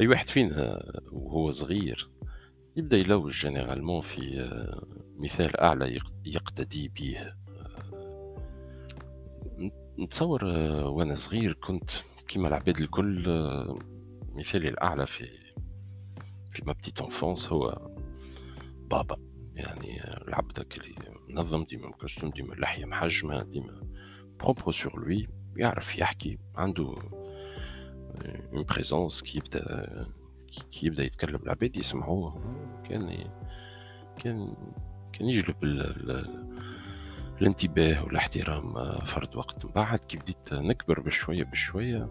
أي 0.00 0.08
واحد 0.08 0.28
فينا 0.28 0.82
وهو 1.12 1.50
صغير 1.50 2.10
يبدأ 2.76 2.96
يلوج 2.96 3.32
généralement 3.32 4.00
في 4.00 4.40
آه، 4.40 4.86
مثال 5.16 5.56
أعلى 5.60 5.94
يق- 5.94 6.12
يقتدي 6.24 6.88
به. 6.88 7.32
نتصور 9.98 10.40
آه، 10.56 10.88
وأنا 10.88 11.14
صغير 11.14 11.52
كنت 11.52 11.90
كيما 12.28 12.48
العباد 12.48 12.78
الكل 12.80 13.24
آه، 13.28 13.78
مثالي 14.34 14.68
الأعلى 14.68 15.06
في 15.06 15.28
في 16.50 16.62
ma 16.66 16.72
petite 16.72 17.00
enfance 17.00 17.48
هو 17.48 17.90
بابا. 18.90 19.16
يعني 19.54 20.00
آه، 20.02 20.24
العبد 20.28 20.58
اللي 20.76 20.94
منظم 21.28 21.64
ديما 21.64 21.88
مكوستم 21.88 22.30
ديما 22.30 22.54
اللحية 22.54 22.84
محجمة 22.84 23.42
ديما 23.42 23.80
propre 24.40 24.72
sur 24.72 25.00
lui 25.04 25.28
يعرف 25.56 25.98
يحكي 25.98 26.38
عنده 26.56 26.94
une 28.52 28.64
présence 28.64 29.22
كي 29.22 29.38
يبدا 29.38 30.06
كي 30.70 30.86
يبدا 30.86 31.04
يتكلم 31.04 31.36
العباد 31.42 31.76
يسمعوه 31.76 32.42
كان 32.88 33.24
كان 34.18 34.56
كان 35.12 35.28
يجلب 35.28 35.64
ال- 35.64 36.10
ال- 36.10 36.48
الانتباه 37.40 38.04
والاحترام 38.04 38.94
فرد 39.04 39.36
وقت 39.36 39.64
من 39.64 39.70
بعد 39.72 39.98
كي 39.98 40.16
بديت 40.16 40.52
نكبر 40.54 41.00
بشويه 41.00 41.44
بشويه 41.44 42.08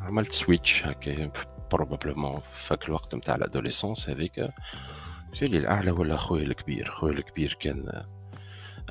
عملت 0.00 0.32
switch 0.32 0.86
هكا 0.86 1.32
probablement 1.72 2.40
في 2.40 2.88
الوقت 2.88 3.14
نتاع 3.14 3.34
ال 3.34 3.40
adolescence 3.40 4.10
هذيك 4.10 4.38
لي 5.42 5.58
الاعلى 5.58 5.90
ولا 5.90 6.16
خويا 6.16 6.42
الكبير 6.44 6.90
خويا 6.90 7.12
الكبير 7.12 7.56
كان 7.60 8.04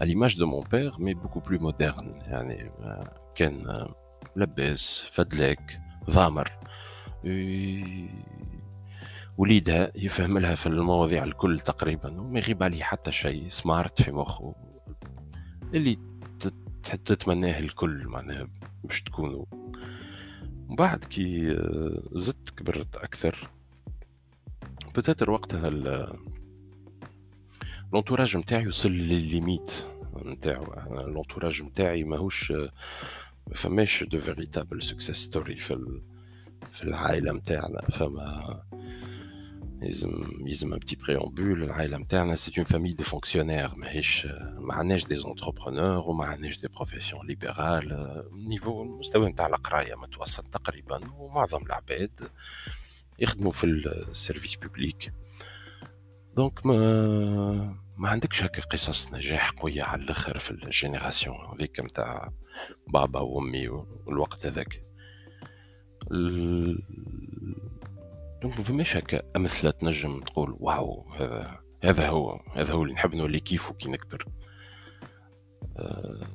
à 0.01 0.05
l'image 0.05 0.35
de 0.37 0.45
mon 0.45 0.63
père 0.63 0.93
mais 0.99 1.13
beaucoup 1.13 1.41
plus 1.49 1.59
moderne. 1.59 2.09
يعني 2.27 2.71
كان 3.35 3.87
لباس 4.35 5.05
فدلاك 5.11 5.81
ضامر 6.09 6.51
وليدها 9.37 9.91
يفهم 9.95 10.37
لها 10.37 10.55
في 10.55 10.67
المواضيع 10.67 11.23
الكل 11.23 11.59
تقريبا 11.59 12.21
وما 12.21 12.39
يغيب 12.39 12.63
عليه 12.63 12.83
حتى 12.83 13.11
شيء 13.11 13.47
سمارت 13.47 14.01
في 14.01 14.11
مخه 14.11 14.55
اللي 15.73 15.97
تت- 16.39 16.95
تتمناه 17.05 17.59
الكل 17.59 18.07
معناها 18.07 18.47
باش 18.83 19.01
تكونوا 19.01 19.45
بعد 20.69 21.03
كي 21.03 21.55
زدت 22.13 22.49
كبرت 22.49 22.95
أكثر 22.97 23.49
peut-être 24.97 25.31
وقتها 25.31 25.67
ال- 25.67 26.17
l'entourage 27.93 28.37
نتاعي 28.37 28.67
وصل 28.67 28.89
للل 28.91 29.18
limite 29.18 29.71
نتاعو 30.25 30.63
أنا 30.73 31.01
l'entourage 31.01 31.61
نتاعي 31.61 32.03
ماهوش 32.03 32.51
ما 33.47 33.53
فماش 33.55 34.03
de 34.03 34.19
véritables 34.19 34.83
success 34.83 35.17
stories 35.17 35.55
في 35.55 35.73
ال- 35.73 36.01
في 36.71 36.83
العائله 36.83 37.31
نتاعنا 37.31 37.81
فما 37.91 38.63
يلزم 39.81 40.27
يلزم 40.47 40.73
un 40.73 40.79
petit 40.79 40.95
préambule 40.95 41.63
العائله 41.63 41.97
نتاعنا 41.97 42.35
c'est 42.35 42.53
une 42.57 42.65
famille 42.65 42.93
de 42.93 43.03
fonctionnaires 43.03 43.75
ماهيش 43.75 44.27
ما 44.57 44.73
عندناش 44.73 45.05
des 45.05 45.15
entrepreneurs 45.15 46.09
وما 46.09 46.25
عندناش 46.25 46.59
des 46.59 46.67
professions 46.67 47.27
libérales 47.27 48.23
niveau 48.49 48.83
المستوى 48.83 49.29
نتاع 49.29 49.47
القرايه 49.47 49.95
متوسط 49.95 50.45
تقريبا 50.47 51.11
ومعظم 51.13 51.63
العباد 51.65 52.11
يخدموا 53.19 53.51
في 53.51 53.63
ال 53.63 53.75
service 53.75 54.55
public 54.55 55.13
donc 56.35 56.65
ما 56.65 57.75
ما 57.97 58.09
عندكش 58.09 58.43
هكا 58.43 58.61
قصص 58.61 59.13
نجاح 59.13 59.49
قوية 59.51 59.83
على 59.83 60.03
الآخر 60.03 60.37
في 60.37 60.51
ال 60.51 60.59
génération 60.59 61.35
هذيك 61.53 61.79
نتاع 61.79 62.31
بابا 62.87 63.19
وأمي 63.19 63.67
والوقت 63.67 64.45
هذاك؟ 64.45 64.83
ال- 66.11 66.83
donc 68.41 68.57
ما 68.57 68.63
فماش 68.63 68.97
هكا 68.97 69.21
أمثلة 69.35 69.71
تنجم 69.71 70.19
تقول 70.19 70.57
waouh 70.59 71.13
هذا 71.13 71.59
هذا 71.83 72.09
هو 72.09 72.39
هذا 72.55 72.73
هو 72.73 72.83
اللي 72.83 72.93
نحب 72.93 73.15
نولي 73.15 73.39
كيفو 73.39 73.73
كي 73.73 73.89
نكبر. 73.89 74.25
أه، 75.77 76.27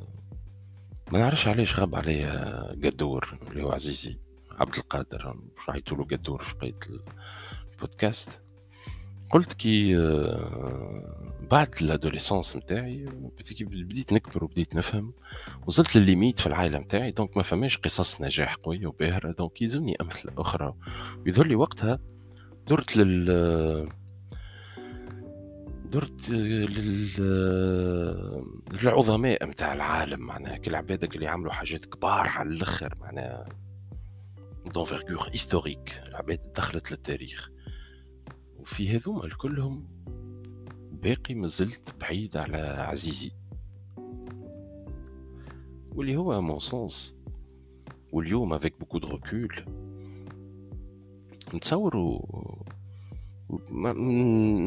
ما 1.13 1.19
نعرفش 1.19 1.49
علاش 1.49 1.79
غاب 1.81 1.95
عليا 1.95 2.63
قدور 2.85 3.39
اللي 3.51 3.63
هو 3.63 3.73
عزيزي 3.73 4.19
عبد 4.51 4.77
القادر 4.77 5.37
مش 5.57 5.71
عيطولو 5.71 6.05
قدور 6.05 6.43
في 6.43 6.55
بقية 6.57 6.79
البودكاست. 7.73 8.41
قلت 9.31 9.53
كي 9.53 9.97
آه، 9.99 11.28
بعد 11.51 11.75
ال 11.83 11.89
adolescence 11.89 12.57
نتاعي 12.57 13.05
بديت 13.61 14.13
نكبر 14.13 14.45
وبديت 14.45 14.75
نفهم 14.75 15.15
وصلت 15.67 15.97
للل 15.97 16.12
limite 16.12 16.41
في 16.41 16.47
العائلة 16.47 16.79
نتاعي 16.79 17.11
donc 17.11 17.37
ما 17.37 17.43
فماش 17.43 17.77
قصص 17.77 18.21
نجاح 18.21 18.55
قوية 18.55 18.87
وباهرة 18.87 19.33
donc 19.33 19.63
يلزمني 19.63 19.97
أمثلة 20.01 20.33
أخرى. 20.39 20.75
ويظهر 21.27 21.47
لي 21.47 21.55
وقتها 21.55 21.99
درت 22.67 22.97
لل 22.97 23.89
درت 25.85 26.31
لل 26.31 27.09
للعظماء 28.83 29.47
نتاع 29.47 29.73
العالم 29.73 30.21
معناها 30.21 30.57
كل 30.57 30.75
عبادك 30.75 31.15
اللي 31.15 31.27
عملوا 31.27 31.53
حاجات 31.53 31.85
كبار 31.85 32.29
على 32.29 32.49
الأخر 32.49 32.95
معناها 33.01 33.49
des 34.75 34.91
figures 34.91 35.29
historiques 35.33 36.03
العباد 36.09 36.53
دخلت 36.57 36.91
للتاريخ. 36.91 37.51
وفي 38.59 38.97
هذوما 38.97 39.25
الكلهم 39.25 39.98
باقي 41.03 41.35
مازلت 41.35 41.95
بعيد 42.01 42.37
على 42.37 42.57
عزيزي. 42.59 43.33
واللي 45.91 46.17
هو 46.17 46.41
mon 46.41 46.59
sens 46.59 47.17
واليوم 48.13 48.53
avec 48.53 48.79
beaucoup 48.81 48.99
de 48.99 49.09
recul 49.09 49.55
نتصوروا 51.55 52.21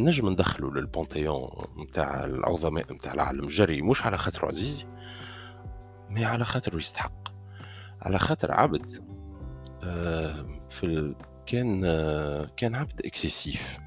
نجم 0.04 0.30
ندخلوا 0.30 0.72
لل 0.72 0.87
panthéon 0.87 1.50
نتاع 1.78 2.24
العظماء 2.24 2.94
نتاع 2.94 3.14
العالم. 3.14 3.48
جري 3.48 3.82
مش 3.82 4.06
على 4.06 4.18
خاطر 4.18 4.46
عزيزي 4.48 4.86
mais 6.10 6.26
على 6.26 6.46
خاطر 6.46 6.80
يستحق. 6.80 7.28
على 8.02 8.20
خاطر 8.20 8.52
عبد. 8.52 9.04
آه، 9.84 10.46
في. 10.70 11.16
كان 11.46 11.82
آه، 11.86 12.50
كان 12.58 12.76
عبد 12.76 13.02
excessif 13.06 13.80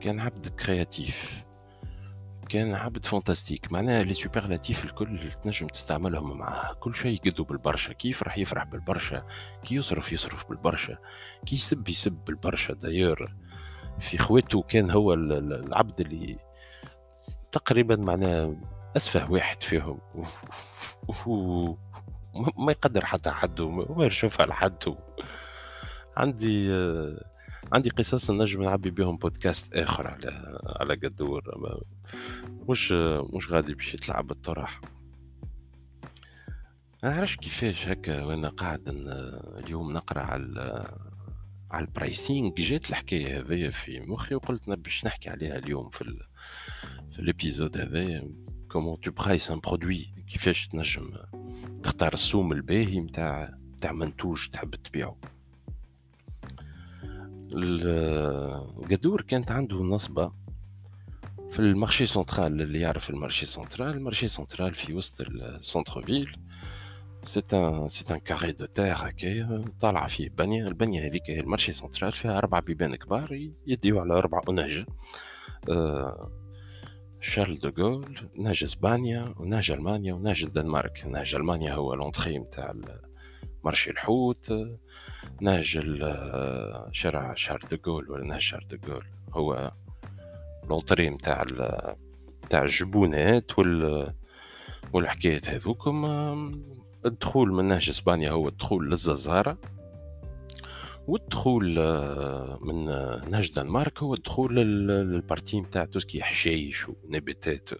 كان 0.00 0.20
عبد 0.20 0.48
créatif 0.48 1.43
كان 2.44 2.74
عبد 2.74 3.04
fantastique. 3.06 3.72
معناها 3.72 4.02
les 4.02 4.14
superlatifs 4.14 4.84
الكل 4.84 5.06
اللي 5.06 5.30
تنجم 5.30 5.66
تستعملهم 5.66 6.38
معاه 6.38 6.72
كل 6.72 6.94
شيء 6.94 7.20
قدو 7.30 7.44
بالبرشا. 7.44 7.92
كي 7.92 8.08
يفرح 8.08 8.38
يفرح 8.38 8.64
بالبرشا؟ 8.64 9.26
كي 9.64 9.74
يصرف 9.74 10.12
يصرف 10.12 10.48
بالبرشا. 10.48 10.98
كي 11.46 11.56
يسب 11.56 11.88
يسب 11.88 12.12
بالبرشا. 12.12 12.74
داير 12.74 13.34
في 13.98 14.18
خواتو 14.18 14.62
كان 14.62 14.90
هو 14.90 15.14
ال- 15.14 15.32
ال- 15.32 15.64
العبد 15.66 16.00
اللي 16.00 16.36
تقريبا 17.52 17.96
معناه 17.96 18.56
أسفه 18.96 19.30
واحد 19.30 19.62
فيهم. 19.62 19.98
ما 22.58 22.72
يقدر 22.72 23.04
حتى 23.04 23.30
حد 23.30 23.60
وما 23.60 24.04
يرشفها 24.04 24.46
لحد 24.46 24.94
عندي 26.16 26.72
آه، 26.72 27.24
عندي 27.74 27.90
قصص 27.90 28.30
نجم 28.30 28.62
نعبي 28.62 28.90
بهم 28.90 29.16
بودكاست 29.16 29.74
آخر 29.74 30.06
على 30.06 30.58
على 30.80 30.94
قدور 30.94 31.42
مش 32.68 32.92
مش 33.32 33.50
غادي 33.50 33.74
باش 33.74 33.94
يتلعب 33.94 34.30
الطرح. 34.30 34.80
ما 37.02 37.10
نعرفش 37.10 37.36
كيفاش 37.36 37.88
هكا 37.88 38.22
وأنا 38.24 38.48
قاعد 38.48 38.82
اليوم 39.64 39.92
نقرأ 39.92 40.20
على 40.20 40.94
على 41.70 41.86
ال 41.86 41.94
pricing. 41.94 42.54
جات 42.58 42.90
الحكاية 42.90 43.40
هذيا 43.40 43.70
في 43.70 44.00
مخي 44.00 44.34
وقلت 44.34 44.68
باش 44.68 45.04
نحكي 45.04 45.30
عليها 45.30 45.58
اليوم 45.58 45.90
في 45.90 46.02
ال 46.02 46.20
في 47.10 47.18
ال 47.18 47.25
épisode 47.25 47.78
هذايا. 47.78 48.30
comment 48.70 49.00
to 49.00 49.10
price 49.10 49.50
un 49.50 49.60
produit 49.60 50.14
كيفاش 50.26 50.68
تنجم 50.68 51.10
تختار 51.82 52.14
السوم 52.14 52.52
الباهي 52.52 53.00
نتاع 53.00 53.58
نتاع 53.74 53.92
منتوج 53.92 54.48
تحب 54.48 54.74
تبيعه 54.74 55.16
القدور 57.52 59.22
كانت 59.22 59.50
عنده 59.50 59.76
نصبة 59.76 60.32
في 61.50 61.58
ال 61.58 61.65
marché 61.65 62.06
central 62.06 62.62
اللي 62.62 62.80
يعرف 62.80 63.10
ال 63.10 63.15
marché 63.15 63.46
central. 63.46 63.96
ال 63.96 64.01
marché 64.01 64.28
central 64.28 64.74
في 64.74 64.94
وسط 64.94 65.20
ال 65.20 66.02
centre-ville 66.02 66.36
c'est 67.22 67.42
un 67.52 67.88
c'est 67.88 68.14
un 68.14 68.18
carré 68.18 68.52
de 68.52 68.66
terre 68.66 68.94
هكايا 68.96 69.64
طالعة 69.80 70.06
فيه 70.06 70.28
بنية 70.28 70.66
البنية 70.66 71.06
هذيك 71.06 71.30
ال 71.30 71.36
marché 71.36 71.72
central 71.72 72.12
فيها 72.12 72.38
أربع 72.38 72.58
بيبان 72.60 72.96
كبار 72.96 73.50
يديو 73.66 74.00
على 74.00 74.14
أربع 74.14 74.40
أنهج 74.48 74.84
آه، 75.68 76.30
شارل 77.20 77.58
دو 77.58 77.70
جول 77.70 78.18
نهج 78.38 78.64
إسبانيا 78.64 79.34
ونهج 79.36 79.70
ألمانيا 79.70 80.14
ونهج 80.14 80.44
الدنمارك. 80.44 81.06
نهج 81.06 81.34
ألمانيا 81.34 81.74
هو 81.74 81.94
l'entrée 81.94 82.38
نتاع 82.38 82.72
مرشي 83.64 83.90
الحوت 83.90 84.52
نهج 85.40 85.80
شارع 86.92 87.34
شارل 87.34 87.68
دو 87.68 87.76
جول 87.76 88.10
ولا 88.10 88.24
نهج 88.24 88.40
شارل 88.40 88.66
دو 88.68 88.76
جول 88.76 89.04
هو 89.32 89.72
l'entrée 90.70 91.10
نتاع 91.10 91.44
نتاع 92.44 92.62
الجبونات 92.62 93.58
وال 93.58 94.14
والحكايات 94.92 95.48
هذوكم. 95.48 96.04
الدخول 97.06 97.52
من 97.52 97.64
نهج 97.64 97.88
إسبانيا 97.88 98.30
هو 98.30 98.48
الدخول 98.48 98.90
للجزارة 98.90 99.58
والدخول 101.08 101.66
من 102.60 102.84
نهج 103.30 103.52
دنمارك 103.52 104.02
هو 104.02 104.14
الدخول 104.14 104.56
لل 104.56 104.82
partie 104.82 105.60
نتاع 105.60 105.84
tout 105.84 105.97
ce 105.97 106.03
qui 106.03 106.13
est 106.13 106.22
حشيش 106.22 106.88
ونباتات. 106.88 107.70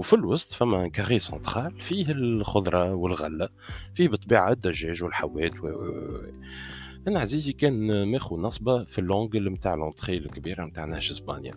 وفي 0.00 0.12
الوسط 0.12 0.52
فما 0.54 0.88
carré 0.88 1.18
central 1.18 1.80
فيه 1.80 2.10
الخضرة 2.10 2.94
والغلة 2.94 3.48
فيه 3.94 4.08
بالطبيعه 4.08 4.52
الدجاج 4.52 5.02
والحوات 5.02 5.52
و... 5.60 5.68
أنا 7.08 7.20
عزيزي 7.20 7.52
كان 7.52 8.06
ماخو 8.06 8.36
نصبة 8.36 8.84
في 8.84 8.98
ال 8.98 9.05
l'angle 9.05 9.52
نتاع 9.52 9.74
l'entrée 9.74 10.18
الكبيرة 10.18 10.64
نتاع 10.64 10.84
نهج 10.84 11.10
إسبانيا. 11.10 11.54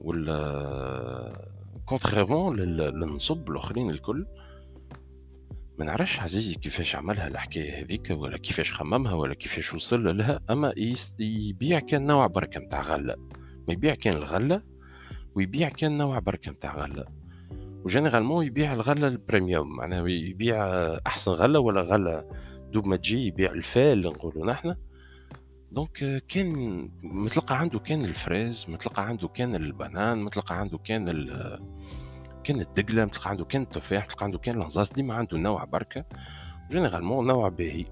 ولا 0.00 1.46
contrairement 1.86 2.56
للنصب 2.56 3.50
الأخرين 3.50 3.90
الكل 3.90 4.26
ما 5.78 5.84
نعرفش 5.84 6.20
عزيزي 6.20 6.54
كيفاش 6.54 6.96
عملها 6.96 7.28
الحكاية 7.28 7.82
هذيك 7.82 8.10
ولا 8.10 8.38
كيفاش 8.38 8.72
خممها 8.72 9.14
ولا 9.14 9.34
كيفاش 9.34 9.74
وصل 9.74 10.16
لها 10.16 10.40
أما 10.50 10.74
يبيع 11.18 11.78
كان 11.78 12.06
نوع 12.06 12.26
بركة 12.26 12.60
نتاع 12.60 12.82
غلة. 12.82 13.16
ما 13.68 13.72
يبيع 13.72 13.94
كان 13.94 14.16
الغلة 14.16 14.62
ويبيع 15.34 15.68
كان 15.68 15.96
نوع 15.96 16.18
بركة 16.18 16.52
نتاع 16.52 16.76
غلة. 16.76 17.21
و 17.84 17.89
généralement 17.89 18.46
يبيع 18.46 18.72
الغله 18.72 19.08
ال 19.08 19.17
premium 19.17 19.76
معناها 19.76 20.08
يبيع 20.08 20.56
أحسن 21.06 21.32
غله 21.32 21.58
ولا 21.58 21.80
غله 21.80 22.24
دوب 22.72 22.86
ما 22.86 22.96
تجي 22.96 23.26
يبيع 23.26 23.50
الفال 23.50 24.02
نقولوا 24.02 24.46
نحن. 24.46 24.74
donc 25.72 26.24
كان 26.28 26.90
متلقى 27.02 27.58
عنده 27.58 27.78
كان 27.78 28.04
الفريز 28.04 28.66
متلقى 28.68 29.08
عنده 29.08 29.28
كان 29.28 29.54
ال 29.54 29.62
bananes 29.62 30.22
متلقى 30.22 30.58
عنده 30.58 30.78
كان 30.78 31.04
كان 32.44 32.60
الدقلة 32.60 33.04
متلقى 33.04 33.30
عنده 33.30 33.44
كان 33.44 33.62
التفاح 33.62 34.04
متلقى 34.04 34.24
عنده 34.24 34.38
كان 34.38 34.56
الانزاز 34.56 34.92
ديما 34.92 35.14
عنده 35.14 35.38
نوع 35.38 35.64
بركة. 35.64 36.04
généralement 36.70 37.26
نوع 37.26 37.48
باهي. 37.48 37.86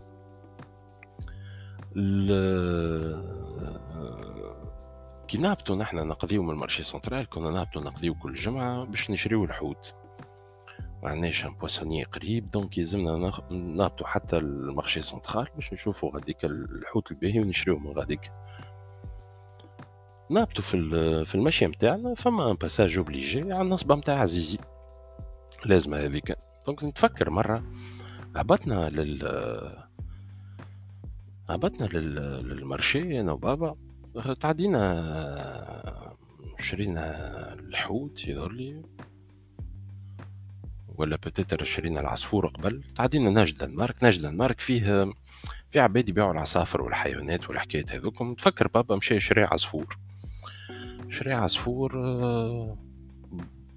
كي 5.31 5.38
نهبطوا 5.38 5.77
نحن 5.77 5.97
نقضيو 5.97 6.43
من 6.43 6.50
ال 6.50 6.55
marché 6.55 6.82
central 6.82 7.29
كنا 7.29 7.50
نهبطوا 7.50 7.82
نقضيو 7.82 8.15
كل 8.15 8.35
جمعة 8.35 8.85
باش 8.85 9.11
نشريو 9.11 9.44
الحوت. 9.44 9.94
معناش 11.03 11.47
un 11.47 11.55
poissonnier 11.55 12.05
قريب 12.05 12.50
donc 12.50 12.79
يلزمنا 12.79 13.32
نهبطوا 13.50 14.06
حتى 14.06 14.37
ال 14.37 14.46
marché 14.46 15.02
central 15.02 15.47
باش 15.55 15.73
نشوفوا 15.73 16.11
غاديك 16.15 16.44
الحوت 16.44 17.11
الباهي 17.11 17.41
ونشريوه 17.41 17.79
من 17.79 17.93
غاديك. 17.93 18.32
نهبطوا 20.31 20.65
في 20.65 21.25
في 21.25 21.35
المشي 21.35 21.67
نتاعنا 21.67 22.15
فما 22.15 22.50
un 22.50 22.56
passage 22.56 22.97
obligé 22.99 23.52
على 23.53 23.62
النصبة 23.62 23.94
نتاع 23.94 24.21
عزيزي. 24.21 24.59
لازمة 25.67 25.99
هذيك. 25.99 26.37
donc 26.67 26.85
نتفكر 26.85 27.31
مرة 27.31 27.65
هبطنا 28.37 28.88
لل 28.88 29.25
هبطنا 31.50 31.85
لل... 31.87 32.15
لل 32.49 32.67
marché 32.67 33.20
أنا 33.21 33.33
وبابا. 33.33 33.89
تعدينا 34.41 36.15
شرينا 36.61 37.05
الحوت 37.55 38.29
يظهر 38.29 38.53
لي. 38.53 38.83
ولا 40.97 41.17
peut-être 41.17 41.64
شرينا 41.65 42.01
العصفور 42.01 42.47
قبل. 42.47 42.83
تعدينا 42.95 43.31
نهج 43.31 43.53
دنمارك. 43.53 44.03
نهج 44.03 44.21
دنمارك 44.21 44.61
فيه 44.61 45.12
في 45.71 45.81
عباد 45.81 46.09
يبيعوا 46.09 46.33
العصافر 46.33 46.83
والحيوانات 46.83 47.49
والحكايات 47.49 47.93
هذوك. 47.93 48.23
نتفكر 48.23 48.69
بابا 48.69 48.97
مشى 48.97 49.15
يشري 49.15 49.45
عصفور. 49.45 49.99
شري 51.09 51.33
عصفور 51.33 51.93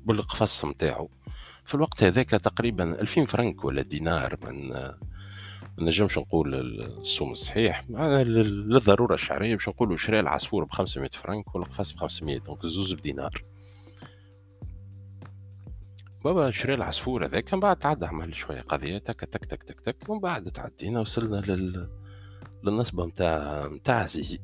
بالقفص 0.06 0.66
متاعو 0.66 1.10
في 1.66 1.76
الوقت 1.76 2.04
هذاك 2.04 2.30
تقريبا 2.30 3.02
ألفين 3.02 3.26
فرنك 3.26 3.66
ولا 3.66 3.82
دينار 3.82 4.38
من 4.44 4.74
ما 5.78 5.84
نجمش 5.84 6.18
نقول 6.18 6.56
السوم 6.82 7.32
الصحيح 7.32 7.86
للضرورة 7.90 9.14
الشعريه 9.14 9.56
باش 9.56 9.70
نقولوا 9.70 9.98
شرا 9.98 10.20
العصفور 10.20 10.64
ب 10.64 10.72
500 10.72 11.10
فرنك 11.10 11.56
والقفص 11.56 11.92
ب 11.92 11.98
500 11.98 12.40
دونك 12.40 12.66
زوز 12.66 12.94
بدينار. 12.94 13.44
بابا 16.26 16.52
شرا 16.52 16.74
العصفور 16.74 17.26
هذاك 17.26 17.54
من 17.54 17.60
بعد 17.60 17.78
تعدى 17.78 18.06
عمل 18.06 18.36
شوية 18.36 18.62
قضية 18.62 18.98
تك 18.98 19.20
تك 19.20 19.46
تك 19.46 19.64
تك 19.64 19.80
تك 19.80 20.10
ومن 20.10 20.20
بعد 20.20 20.52
تعدينا 20.52 21.00
وصلنا 21.00 21.36
لل 21.48 21.90
للنصبه 22.64 23.06
نتاع 23.06 23.68
نتاع 23.68 23.96
عزيزي. 23.96 24.40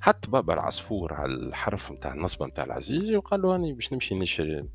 حط 0.00 0.30
بابا 0.30 0.54
العصفور 0.54 1.14
على 1.14 1.32
الحرف 1.32 1.92
نتاع 1.92 2.14
النصبه 2.14 2.46
نتاع 2.46 2.64
العزيزي 2.64 3.16
وقال 3.16 3.42
له 3.42 3.56
اني 3.56 3.72
باش 3.72 3.92
نمشي 3.92 4.14
نشري 4.14 4.68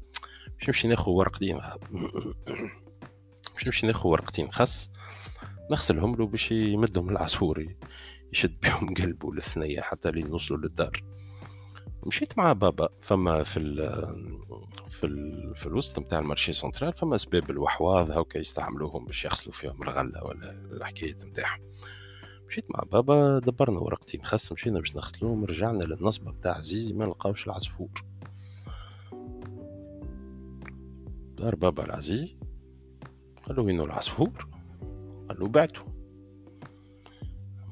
باش 0.57 0.67
نمشي 0.67 0.87
ناخذ 0.87 1.11
ورقتين 1.11 1.57
باش 3.53 3.65
نمشي 3.65 3.87
ناخذ 3.87 4.09
ورقتين 4.09 4.51
خس 4.51 4.89
نغسلهم 5.71 6.15
له 6.15 6.27
باش 6.27 6.51
يمدهم 6.51 7.09
العصفور 7.09 7.75
يشد 8.33 8.59
بهم 8.63 8.93
قلبه 9.01 9.33
للثنية 9.33 9.81
حتى 9.81 10.11
لين 10.11 10.27
نوصلوا 10.27 10.59
للدار. 10.59 11.03
مشيت 12.07 12.37
مع 12.37 12.53
بابا 12.53 12.89
فما 13.01 13.43
في 13.43 13.57
ال 13.57 13.77
في 14.89 15.05
ال 15.05 15.55
في 15.55 15.65
الوسط 15.65 15.99
نتاع 15.99 16.19
المارشي 16.19 16.53
سنترال 16.53 16.93
فما 16.93 17.17
سباب 17.17 17.49
الوحواض 17.49 18.11
هاكا 18.11 18.37
يستعملوهم 18.37 19.05
باش 19.05 19.25
يغسلوا 19.25 19.53
فيهم 19.53 19.83
الغلة 19.83 20.23
ولا 20.23 20.51
الحكاية 20.51 21.15
نتاعهم 21.23 21.61
مشيت 22.47 22.65
مع 22.71 22.83
بابا 22.91 23.39
دبرنا 23.39 23.79
ورقتين 23.79 24.23
خس 24.23 24.51
مشينا 24.51 24.79
باش 24.79 24.95
نخدلوهم 24.95 25.45
رجعنا 25.45 25.83
للنصبة 25.83 26.31
بتاع 26.31 26.51
عزيزي 26.51 26.93
ما 26.93 27.05
نلقاوش 27.05 27.47
العصفور. 27.47 27.89
دار 31.37 31.55
بابا 31.55 31.85
العزيز 31.85 32.35
قال 33.43 33.55
له 33.55 33.63
وينو 33.63 33.85
العصفور؟ 33.85 34.52
قال 35.29 35.39
له 35.39 35.47
بعته. 35.47 35.81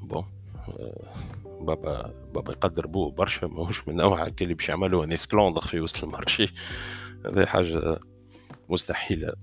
bon 0.02 0.26
آه، 0.70 1.14
بابا 1.62 2.14
بابا 2.34 2.52
يقدر 2.52 2.88
بوه 2.88 3.12
برشا 3.12 3.46
ماهوش 3.46 3.88
من 3.88 3.96
نوع 3.96 4.28
اللي 4.42 4.54
باش 4.54 4.70
يعملوا 4.70 5.06
un 5.06 5.12
scandale 5.12 5.62
في 5.62 5.80
وسط 5.80 6.04
ال 6.04 6.11
marché 6.11 6.54
هذه 7.26 7.46
حاجة 7.46 8.00
مستحيلة. 8.70 9.34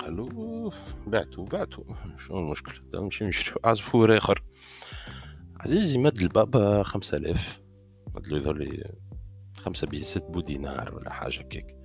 قالوا 0.00 0.70
بعتو 1.06 1.44
بعتو. 1.44 1.84
شنو 2.26 2.38
المشكلة؟ 2.38 2.80
نمشي 2.94 3.24
نشري 3.24 3.54
عصفور 3.64 4.16
آخر 4.16 4.42
عزيزي 5.60 5.98
مد 5.98 6.18
البابا 6.18 6.82
خمسة 6.82 7.16
آلاف. 7.16 7.60
مد 8.14 8.26
له 8.26 8.36
يظهر 8.36 8.56
لي 8.56 8.92
خمسة 9.56 9.86
بيست 9.86 10.22
بو 10.22 10.40
دينار 10.40 10.94
ولا 10.94 11.12
حاجة 11.12 11.42
كيك 11.42 11.76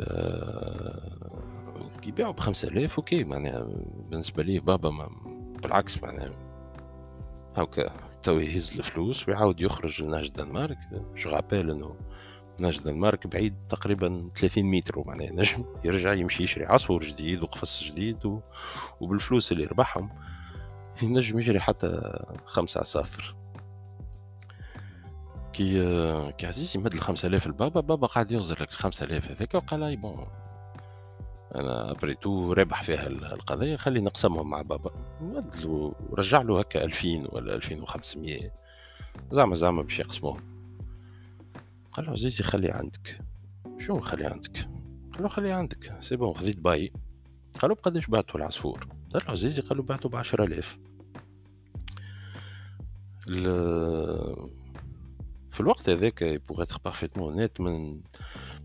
أه... 0.00 1.55
كي 1.96 2.08
يبيعوا 2.08 2.32
بخمسة 2.32 2.68
آلاف 2.68 2.96
أوكي 2.96 3.24
معناها 3.24 3.68
بالنسبة 4.10 4.42
لي 4.42 4.58
بابا 4.58 4.90
ما 4.90 5.08
بالعكس 5.62 6.02
معناها 6.02 6.32
هاكا 7.56 7.90
تو 8.22 8.38
يهز 8.38 8.76
الفلوس 8.78 9.28
ويعاود 9.28 9.60
يخرج 9.60 10.02
لنهج 10.02 10.24
الدنمارك 10.24 10.78
جو 11.16 11.30
رابيل 11.30 11.70
إنه 11.70 11.96
نهج 12.60 12.78
دنمارك 12.78 13.26
بعيد 13.26 13.54
تقريبا 13.68 14.30
30 14.36 14.64
متر 14.64 15.02
معناها 15.06 15.32
نجم 15.32 15.64
يرجع 15.84 16.12
يمشي 16.12 16.42
يشري 16.42 16.66
عصفور 16.66 17.04
جديد 17.04 17.42
وقفص 17.42 17.84
جديد 17.84 18.26
و... 18.26 18.40
وبالفلوس 19.00 19.52
اللي 19.52 19.64
ربحهم 19.64 20.10
ينجم 21.02 21.38
يجري 21.38 21.60
حتى 21.60 22.18
خمسة 22.46 22.80
عصافر. 22.80 23.36
كي 25.52 25.72
كي 26.32 26.46
عزيز 26.46 26.76
يمد 26.76 26.92
الخمسة 26.92 27.28
آلاف 27.28 27.46
البابا 27.46 27.80
بابا 27.80 28.06
قاعد 28.06 28.32
يغزر 28.32 28.62
لك 28.62 28.70
الخمسة 28.70 29.06
آلاف 29.06 29.30
هذاك 29.30 29.54
وقال 29.54 29.96
بون 29.96 30.26
أنا 31.54 31.90
ابريتو 31.90 32.52
رابح 32.52 32.82
فيها 32.82 33.06
القضية 33.06 33.76
خلي 33.76 34.00
نقسمهم 34.00 34.50
مع 34.50 34.62
بابا. 34.62 34.90
مد 35.20 35.56
له 35.56 35.94
رجع 36.12 36.42
له 36.42 36.60
هكا 36.60 36.84
2000 36.84 37.28
ولا 37.32 37.54
2500 37.54 38.50
زعما 39.32 39.54
زعما 39.54 39.82
باش 39.82 39.98
يقسموهم. 39.98 40.40
قال 41.92 42.06
له 42.06 42.12
عزيزي 42.12 42.44
خلي 42.44 42.70
عندك. 42.70 43.20
شو 43.78 44.00
خلي 44.00 44.26
عندك؟ 44.26 44.68
قال 45.12 45.22
له 45.22 45.28
خلي 45.28 45.52
عندك. 45.52 45.96
سي 46.00 46.16
بون 46.16 46.34
خذيت 46.34 46.58
باي. 46.58 46.92
قال 47.58 47.70
له 47.70 47.74
بقداش 47.74 48.06
بعتو 48.06 48.38
العصفور. 48.38 48.86
قال 49.12 49.22
له 49.26 49.30
عزيزي 49.32 49.62
قال 49.62 49.78
له 49.78 49.84
بعتو 49.84 50.08
بعشرة 50.08 50.44
آلاف. 50.44 50.78
ل... 53.26 53.42
في 55.50 55.60
الوقت 55.60 55.88
هذاك 55.88 56.24
بوغ 56.48 56.62
اتر 56.62 56.78
بارفيتمون 56.84 57.36
نيت 57.36 57.60
من 57.60 58.00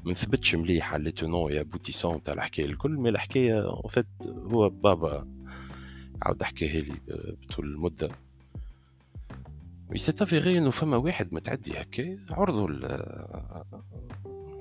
ما 0.04 0.12
نثبتش 0.12 0.56
مليح 0.56 0.94
على 0.94 1.04
لي 1.04 1.12
تونون 1.12 1.52
يا 1.52 1.64
بوتيسون 1.64 2.24
تاع 2.24 2.34
الحكاية 2.34 2.66
الكل 2.66 2.92
مي 2.92 3.10
الحكاية 3.10 3.66
اون 3.66 3.90
فيت 3.90 4.08
هو 4.28 4.70
بابا 4.70 5.28
عاود 6.22 6.44
حكاها 6.44 6.82
لي 6.82 6.96
بطول 7.42 7.66
المدة. 7.66 8.10
c'est 9.96 10.14
avéré 10.22 10.58
انه 10.58 10.72
فما 10.72 10.98
واحد 10.98 11.34
متعدي 11.34 11.82
هكا 11.82 12.20
عرضوا 12.32 12.68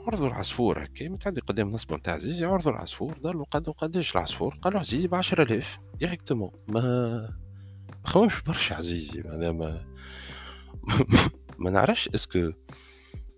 عرضوا 0.07 0.29
العصفور 0.29 0.85
هكا 0.85 1.09
متعدي 1.09 1.41
قدام 1.41 1.71
نصبه 1.71 1.97
نتاع 1.97 2.15
عزيزي 2.15 2.45
عرضوا 2.45 2.73
العصفور 2.73 3.15
له 3.25 3.45
قد 3.45 3.69
قداش 3.69 4.17
العصفور؟ 4.17 4.59
قال 4.63 4.73
له 4.73 4.79
عزيزي 4.79 5.09
ب 5.09 5.15
10000 5.15 5.79
directement 5.99 6.51
ما 6.69 6.81
ما 6.81 8.07
خممش 8.07 8.43
برشا 8.43 8.75
عزيزي 8.75 9.23
معناها 9.23 9.53
ما 9.53 9.85
ما 11.59 11.71
نعرفش 11.71 12.09
est-ce 12.09 12.38
que 12.38 12.53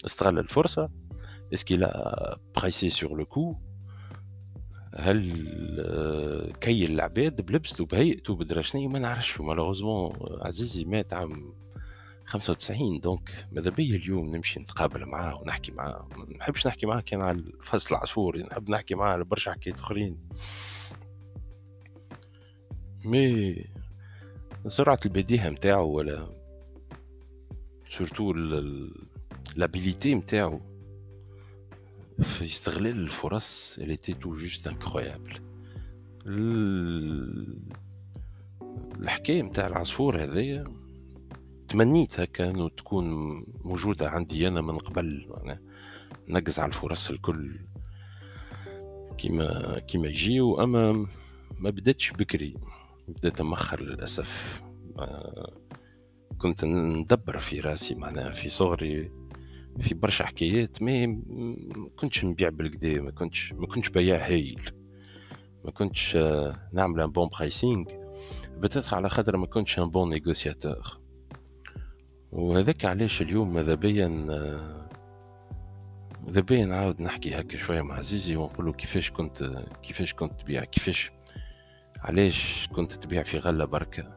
استغل 0.04 0.38
الفرصة؟ 0.38 0.90
est-ce 1.52 1.68
que 1.68 1.76
l'a 1.76 2.38
pricé 2.56 2.90
sur 2.90 3.18
le 3.18 3.24
coup 3.24 3.56
هل 4.96 5.46
آه، 5.80 6.52
كي 6.60 6.84
العباد 6.84 7.46
بلبسته 7.46 7.86
بهيئته 7.86 8.34
بدرا 8.36 8.62
ما 8.74 8.98
نعرفش. 8.98 9.40
malheureusement 9.40 10.12
عزيزي 10.40 10.84
مات 10.84 11.12
عام 11.14 11.54
95 12.24 13.00
donc 13.00 13.46
ماذا 13.52 13.70
بيا 13.70 13.96
اليوم 13.96 14.36
نمشي 14.36 14.60
نتقابل 14.60 15.06
معاه 15.06 15.40
ونحكي 15.40 15.72
معاه. 15.72 16.08
ما 16.16 16.36
نحبش 16.36 16.66
نحكي 16.66 16.86
معاه 16.86 17.00
كان 17.00 17.22
على 17.22 17.38
ال 17.38 17.94
العصفور 17.94 18.38
نحب 18.38 18.70
نحكي 18.70 18.94
معاه 18.94 19.12
على 19.12 19.24
برشا 19.24 19.52
حكايات 19.52 19.80
آخرين. 19.80 20.18
mais 23.04 23.56
سرعة 24.66 25.00
البديهة 25.06 25.50
متاعه 25.50 25.82
ولا 25.82 26.28
surtout 27.88 28.32
l'habilité 29.56 30.14
متاعه 30.14 30.60
في 32.20 32.44
استغلال 32.44 32.98
الفرص 32.98 33.78
اللي 33.78 33.96
était 33.96 34.14
tout 34.14 34.32
juste 34.32 34.66
incroyable. 34.66 35.40
الحكاية 39.00 39.42
متاع 39.42 39.66
العصفور 39.66 40.22
هذايا 40.22 40.64
تمنيت 41.68 42.20
هكا 42.20 42.50
انه 42.50 42.68
تكون 42.68 43.06
موجودة 43.64 44.10
عندي 44.10 44.48
أنا 44.48 44.60
من 44.60 44.78
قبل 44.78 45.26
معناها 45.30 45.60
نقز 46.28 46.58
على 46.58 46.68
الفرص 46.68 47.10
الكل 47.10 47.60
كيما 49.18 49.78
كيما 49.78 50.08
يجيو 50.08 50.62
أما 50.62 51.06
ما 51.58 51.70
بداتش 51.70 52.12
بكري 52.12 52.56
بدات 53.08 53.42
مخر 53.42 53.82
للأسف. 53.82 54.62
كنت 56.38 56.64
ندبر 56.64 57.38
في 57.38 57.60
راسي 57.60 57.94
معناها 57.94 58.30
في 58.30 58.48
صغري 58.48 59.10
في 59.80 59.94
برشا 59.94 60.26
حكايات 60.26 60.82
ما 60.82 61.22
كنتش 61.96 62.24
نبيع 62.24 62.48
بالكدا 62.48 63.00
ما 63.00 63.10
كنتش 63.10 63.52
ما 63.52 63.66
كنتش 63.66 63.88
بياع 63.88 64.26
هايل. 64.26 64.60
ما 65.64 65.70
كنتش 65.70 66.16
نعمل 66.72 67.00
un 67.00 67.10
bon 67.10 67.28
pricing 67.28 67.84
peut-être 68.58 68.96
على 68.96 69.08
خاطر 69.10 69.36
ما 69.36 69.46
كنتش 69.46 69.78
un 69.78 69.90
bon 69.90 70.10
négociateur 70.10 71.00
وهذاك 72.32 72.84
علاش 72.84 73.22
اليوم 73.22 73.54
ماذا 73.54 73.74
بيا 73.74 74.08
ماذا 76.26 76.40
بيا 76.40 76.64
نعاود 76.64 77.02
نحكي 77.02 77.34
هكا 77.40 77.58
شوية 77.58 77.82
مع 77.82 77.94
عزيزي 77.94 78.36
ونقول 78.36 78.72
كيفاش 78.72 79.10
كنت 79.10 79.64
كيفاش 79.82 80.14
كنت 80.14 80.40
تبيع 80.40 80.64
كيفاش 80.64 81.10
علاش 82.00 82.68
كنت 82.72 82.92
تبيع 82.92 83.22
في 83.22 83.38
غله 83.38 83.64
بركة. 83.64 84.16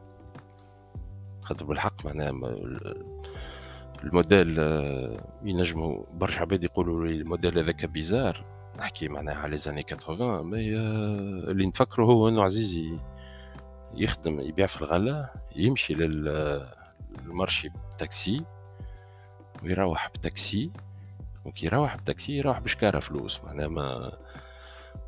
خاطر 1.42 1.64
بالحق 1.64 2.06
معناها 2.06 2.32
الموديل 4.04 4.58
ينجموا 5.42 6.04
برشا 6.12 6.40
عباد 6.40 6.64
يقولوا 6.64 7.06
لي 7.06 7.14
الموديل 7.14 7.58
هذاك 7.58 7.84
bizarre. 7.84 8.44
نحكي 8.78 9.08
معناها 9.08 9.34
على 9.34 9.56
les 9.56 9.65
années 9.65 9.84
80 10.06 10.46
mais 10.50 10.76
اللي 11.50 11.66
نتفكروا 11.66 12.12
هو 12.12 12.28
إنه 12.28 12.42
عزيزي 12.42 12.98
يخدم 13.94 14.40
يبيع 14.40 14.66
في 14.66 14.82
الغلا 14.82 15.34
يمشي 15.56 15.94
لل 15.94 16.37
marché 16.37 17.68
بتاكسي 17.94 18.44
ويروح 19.62 20.08
بتاكسي. 20.08 20.70
وكي 21.44 21.66
يروح 21.66 21.96
بتاكسي 21.96 22.32
يروح 22.32 22.60
بشكارة 22.60 23.00
فلوس. 23.00 23.40
معناها 23.44 23.68
ما 23.68 24.12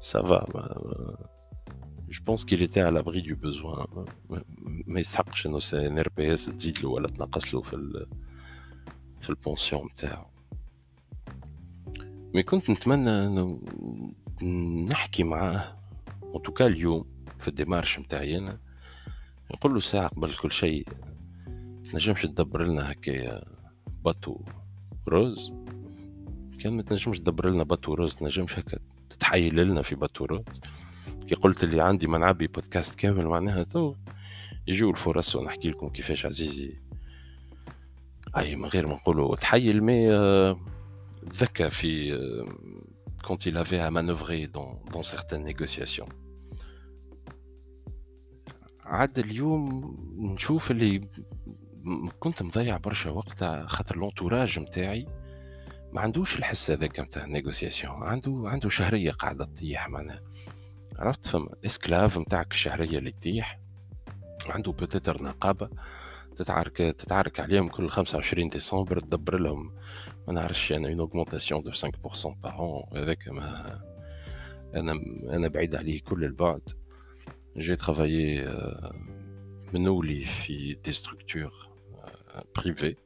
ça 0.00 0.23
va 0.23 0.46
je 2.08 2.24
pense 2.24 2.44
qu'il 2.44 2.60
était 2.60 2.80
à 2.80 2.90
l'abri 2.90 3.20
du 3.20 3.36
besoin 3.36 4.04
ما 4.86 5.00
يستحقش 5.00 5.46
إنه 5.46 5.58
سي 5.58 5.86
إن 5.86 5.98
آر 5.98 6.08
بي 6.16 6.34
إس 6.34 6.44
تزيد 6.46 6.78
له 6.78 6.88
ولا 6.88 7.08
تنقص 7.08 7.54
له 7.54 7.62
في 7.62 8.06
في 9.20 9.30
ال 9.30 9.37
pension 9.37 9.86
نتاعو 9.86 10.26
mais 12.34 12.42
كنت 12.42 12.70
نتمنى 12.70 13.10
إنه 13.10 13.60
نحكي 14.92 15.24
معاه 15.24 15.78
en 16.34 16.42
tout 16.42 16.56
cas 16.56 16.66
اليوم 16.66 17.04
في 17.38 17.48
ال 17.48 17.54
démarche 17.54 17.98
نتاعي 17.98 18.38
أنا 18.38 18.58
نقول 19.54 19.74
له 19.74 19.80
ساعة 19.80 20.08
قبل 20.08 20.32
كل 20.34 20.52
شيء 20.52 20.86
تنجمش 21.84 22.22
تدبر 22.22 22.64
لنا 22.64 22.92
هكايا 22.92 23.44
باتو 24.04 24.40
روز. 25.08 25.52
كان 26.58 26.72
ما 26.72 26.82
تنجمش 26.82 27.18
تدبر 27.18 27.50
لنا 27.50 27.64
باتو 27.64 27.94
روز 27.94 28.14
تنجمش 28.16 28.58
هكا 28.58 28.78
تتحيل 29.10 29.56
لنا 29.56 29.82
في 29.82 29.94
باتو 29.94 30.24
روز. 30.24 30.60
كي 31.26 31.34
قلت 31.34 31.64
اللي 31.64 31.82
عندي 31.82 32.06
ما 32.06 32.18
نعبي 32.18 32.46
بودكاست 32.46 32.94
كامل 32.94 33.26
معناها 33.26 33.62
تو 33.62 33.94
يجيو 34.66 34.90
الفرص 34.90 35.36
ونحكي 35.36 35.68
لكم 35.68 35.88
كيفاش 35.88 36.26
عزيزي 36.26 36.80
أي 38.36 38.56
من 38.56 38.64
غير 38.64 38.86
ما 38.86 38.94
نقولوا 38.94 39.36
تحيل 39.36 39.84
mais 39.84 40.10
ذكى 41.32 41.70
في 41.70 42.18
quand 43.24 43.46
il 43.46 43.56
avait 43.56 43.80
à 43.80 43.90
manœuvrer 43.90 44.46
dans, 44.46 44.80
dans 44.92 45.02
certaines 45.02 45.44
négociations. 45.44 46.08
عاد 48.84 49.18
اليوم 49.18 49.96
نشوف 50.18 50.70
اللي 50.70 51.08
كنت 52.18 52.42
مضيع 52.42 52.76
برشا 52.76 53.10
وقت 53.10 53.44
خاطر 53.44 53.96
l'entourage 53.96 54.58
نتاعي 54.58 55.06
ما 55.92 56.00
عندوش 56.00 56.36
الحس 56.38 56.70
هذاك 56.70 57.00
نتاع 57.00 57.24
ال 57.24 57.31
négociation 57.31 58.02
عنده 58.02 58.42
عنده 58.44 58.68
شهرية 58.68 59.10
قاعدة 59.10 59.44
تطيح 59.44 59.88
معناها. 59.88 60.22
عرفت؟ 60.98 61.26
فما 61.26 61.48
esclave 61.66 62.18
نتاعك 62.18 62.52
الشهريه 62.52 62.98
اللي 62.98 63.10
تطيح 63.10 63.60
عنده 64.46 64.72
peut-être 64.72 65.22
نقابة. 65.22 65.68
تتعارك 66.38 66.76
تتعارك 66.76 67.40
عليهم 67.40 67.68
كل 67.68 67.88
25 67.88 68.48
ديسمبر 68.48 68.98
تدبر 69.00 69.40
لهم 69.40 69.72
ما 70.28 70.32
نعرفش 70.32 70.72
أنا 70.72 70.88
une 70.88 71.00
augmentation 71.00 71.62
de 71.62 71.72
5% 71.72 71.86
par 72.02 72.84
an 72.92 72.98
هذاك 72.98 73.28
ما 73.28 73.80
أنا 74.74 74.92
أنا 75.36 75.48
بعيد 75.48 75.74
عليه 75.74 76.00
كل 76.00 76.24
البعد. 76.24 76.60
j'ai 77.56 77.76
travaillé 77.76 78.40
من 79.72 79.86
أولي 79.86 80.24
في 80.24 80.74
des 80.74 80.92
structures 80.92 81.52
privées 82.56 82.96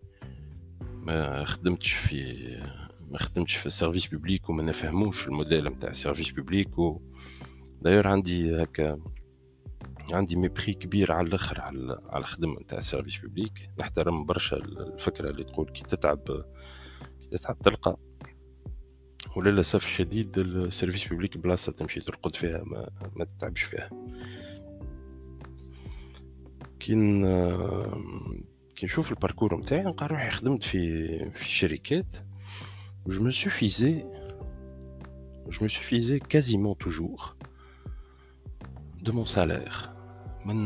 ما 0.81 1.45
خدمتش 1.45 1.93
في 1.93 2.37
ما 3.11 3.19
خدمتش 3.19 3.55
في 3.57 3.71
service 3.71 4.07
public 4.07 4.49
وما 4.51 4.63
نفهموش 4.63 5.27
الموديل 5.29 5.69
نتاع 5.69 5.93
service 5.93 6.31
public 6.31 6.79
و 6.79 7.01
داير 7.83 8.09
عندي 8.09 8.63
هكا 8.63 8.99
عندي 10.11 10.37
mépris 10.37 10.75
كبير 10.75 11.13
على 11.13 11.27
الآخر 11.29 11.61
على 11.61 11.99
الخدمة 12.17 12.61
نتاع 12.61 12.79
ال 12.79 12.83
service 12.84 13.17
public 13.17 13.71
نحترم 13.81 14.25
برشا 14.25 14.57
الفكرة 14.57 15.31
اللي 15.31 15.45
تقول 15.45 15.69
كي 15.71 15.83
تتعب 15.83 16.45
كي 17.21 17.29
تتعب 17.39 17.59
تلقى. 17.59 17.97
وللأسف 19.37 19.85
الشديد 19.85 20.39
ال 20.39 20.47
service 20.48 21.09
public 21.09 21.39
بلاصة 21.39 21.73
تمشي 21.73 22.01
ترقد 22.01 22.37
فيها 22.37 22.63
ما, 22.65 22.91
ما 23.17 23.25
تتعبش 23.25 23.63
فيها. 23.63 23.91
كي 26.81 26.95
كي 28.77 28.87
نشوف 28.87 29.11
ال 29.13 29.18
parcours 29.18 29.57
نتاعي 29.61 29.83
نلقى 29.83 30.07
روحي 30.07 30.31
خدمت 30.31 30.63
في 30.63 31.31
في 31.31 31.49
شركات. 31.49 32.17
je 33.07 33.23
me 33.23 33.31
suffisais 33.31 34.05
je 35.49 35.59
me 35.61 35.69
suffisais 35.69 36.19
quasiment 36.19 36.79
toujours 36.79 37.37
de 39.03 39.13
mon 39.13 39.25
salaire 39.25 39.73
من 40.45 40.57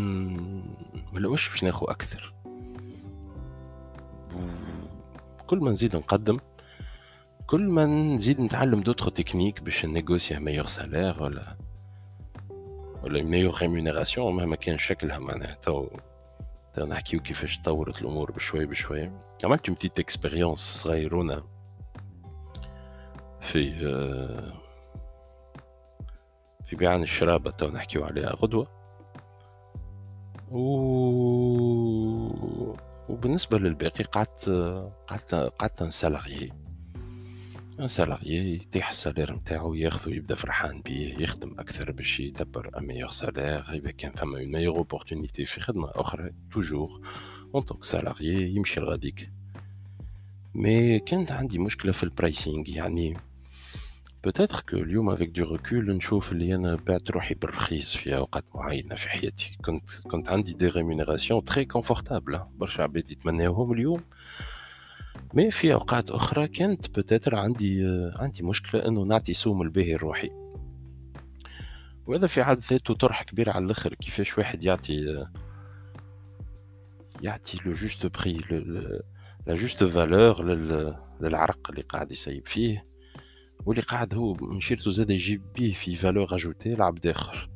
ما 1.12 1.19
لقوش 1.19 1.49
باش 1.49 1.64
ناخو 1.64 1.87
أكثر 1.87 2.35
كل 5.47 5.59
ما 5.59 5.71
نزيد 5.71 5.97
نقدم 5.97 6.38
كل 7.47 7.69
ما 7.69 7.85
نزيد 7.87 8.40
نتعلم 8.40 8.81
d'autres 8.80 9.11
techniques 9.11 9.61
باش 9.61 9.85
ن 9.85 9.91
négocie 9.91 10.38
meilleur 10.38 10.66
salaire 10.66 11.23
ولا 11.23 11.57
ولا 13.02 13.23
meilleure 13.23 13.58
rémunération 13.61 14.35
مهما 14.35 14.57
كان 14.57 14.78
شكلها 14.78 15.19
معناها 15.19 15.55
تو 15.55 15.88
تو 16.75 16.87
نحكيو 16.87 17.21
كيفاش 17.21 17.59
تطورت 17.59 18.02
الأمور 18.02 18.31
بشوي 18.31 18.66
بشوي 18.66 19.11
عملت 19.45 19.71
petite 19.70 19.99
expérience 19.99 20.58
صغيرونه 20.59 21.43
في 23.40 23.73
في 26.66 26.76
بيعان 26.76 27.02
الشرابة 27.02 27.50
تو 27.50 27.68
نحكيو 27.68 28.04
عليها 28.04 28.35
غدوة. 28.42 28.66
و... 30.50 30.61
وبالنسبة 33.08 33.58
للباقي 33.58 34.04
قعدت 34.04 34.49
قعدت 35.06 35.35
قعدت 35.35 35.82
en 35.82 35.98
salarié 35.98 36.52
un 37.80 37.87
salarié 37.87 38.54
يطيح 38.54 38.88
ال 38.88 38.94
salaire 38.94 39.32
نتاعو 39.32 39.75
ياخذو 39.75 40.12
يبدأ 40.12 40.35
فرحان 40.35 40.80
بيه 40.80 41.18
يخدم 41.18 41.61
أكثر 41.61 41.92
باش 41.92 42.20
يدبر 42.20 42.78
un 42.78 42.87
meilleur 42.87 43.11
salaire 43.11 43.73
إذا 43.73 43.90
كان 43.90 44.12
فما 44.12 44.38
une 44.38 44.52
meilleure 44.52 44.76
opportunité 44.76 45.44
في 45.44 45.61
خدمة 45.61 45.90
أخرى 45.94 46.30
toujours 46.52 47.00
en 47.54 47.62
tant 47.62 47.75
que 47.75 47.85
salarié 47.85 48.54
يمشي 48.54 48.80
لغاديك. 48.80 49.30
mais 50.54 50.99
كانت 50.99 51.32
عندي 51.32 51.58
مشكلة 51.58 51.92
في 51.92 52.02
ال 52.02 52.11
pricing 52.11 52.68
يعني 52.68 53.16
peut-être 54.25 54.61
que 54.68 54.76
اليوم 54.76 55.11
avec 55.11 55.28
du 55.30 55.54
recul 55.54 55.96
نشوف 55.96 56.32
اللي 56.32 56.54
أنا 56.54 56.76
بعت 56.76 57.11
روحي 57.11 57.35
بالرخيص 57.35 57.96
في 57.96 58.16
اوقات 58.16 58.44
معينه 58.54 58.94
في 58.94 59.08
حياتي 59.08 59.56
كنت 59.64 59.90
كنت 60.11 60.32
عندي 60.32 60.52
des 60.52 60.68
rémunérations 60.68 61.44
très 61.44 61.64
confortables 61.64 62.40
برشا 62.54 62.82
عباد 62.82 63.11
يتمناوهم 63.11 63.73
اليوم 63.73 64.00
mais 65.35 65.50
في 65.50 65.73
اوقات 65.75 66.11
أخرى 66.11 66.49
كانت 66.49 66.94
peut-être 66.94 67.37
عندي 67.37 67.82
عندي 68.16 68.42
مشكله 68.42 68.88
انه 68.88 69.02
نعطي 69.02 69.35
سوم 69.35 69.62
الباهي 69.62 69.94
الروحي 69.94 70.30
وهذا 72.06 72.26
في 72.26 72.44
حد 72.44 72.58
ذاته 72.58 72.94
طرح 72.94 73.23
كبير 73.23 73.50
على 73.50 73.64
الآخر 73.64 73.94
كيفاش 73.94 74.38
واحد 74.38 74.64
يعطي 74.64 75.26
يعطي 77.23 77.58
le 77.66 77.73
juste 77.73 78.06
prix 78.06 78.37
la 79.46 79.54
juste 79.54 79.85
valeur 79.85 80.44
للعرق 81.20 81.70
اللي 81.70 81.82
قاعد 81.82 82.12
يسيب 82.12 82.46
فيه 82.46 82.87
واللي 83.66 83.82
قاعد 83.82 84.14
هو 84.14 84.32
مشيرته 84.32 84.90
زاد 84.90 85.11
يجيب 85.11 85.42
بيه 85.54 85.73
في 85.73 85.96
valeur 85.96 86.35
ajoutée 86.35 86.75
لعبد 86.75 87.06
آخر 87.06 87.50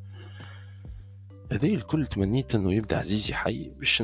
هذا 1.51 1.67
الكل 1.67 2.07
تمنيت 2.07 2.55
إنه 2.55 2.73
يبدأ 2.73 2.97
عزيزي 2.97 3.33
حي 3.33 3.69
باش. 3.69 4.01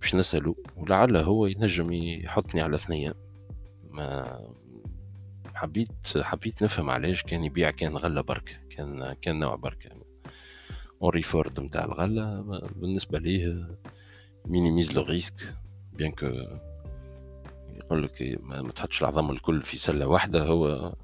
باش 0.00 0.14
نسألو 0.14 0.56
ولعل 0.76 1.16
هو 1.16 1.46
ينجم 1.46 1.92
يحطني 1.92 2.62
على 2.62 2.78
ثنية 2.78 3.14
ما 3.90 4.38
حبيت 5.54 6.06
حبيت 6.16 6.62
نفهم 6.62 6.90
علاش 6.90 7.22
كان 7.22 7.44
يبيع 7.44 7.70
كان 7.70 7.96
غله 7.96 8.20
برك 8.20 8.60
كان 8.70 9.12
كان 9.22 9.38
نوع 9.38 9.54
برك 9.54 9.92
اونري 11.02 11.22
فورد 11.22 11.60
نتاع 11.60 11.84
الغله 11.84 12.40
بالنسبة 12.76 13.18
ليه 13.18 13.76
minimise 14.46 14.92
le 14.92 15.02
risque 15.02 15.54
bien 15.92 16.10
que 16.10 16.26
يقول 17.76 18.02
لك 18.02 18.38
ما 18.42 18.72
تحطش 18.72 19.02
العظام 19.02 19.30
الكل 19.30 19.62
في 19.62 19.76
سلة 19.76 20.06
واحدة 20.06 20.44
هو 20.44 20.94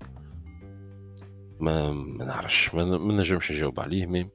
ما 1.63 1.93
ما 1.93 2.25
نعرفش 2.25 2.75
ما 2.75 3.15
نجمش 3.15 3.53
نجاوب 3.53 3.81
عليه 3.81 4.07
mais 4.07 4.31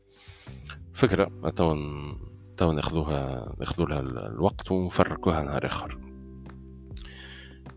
فكرة 0.94 1.52
تو 1.56 1.76
تو 2.58 2.72
ناخذوها 2.72 3.56
ناخذوا 3.60 3.88
لها 3.88 4.00
الوقت 4.00 4.72
ونفركوها 4.72 5.44
نهار 5.44 5.66
آخر. 5.66 6.00